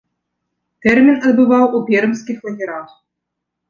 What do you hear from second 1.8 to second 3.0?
пермскіх лагерах.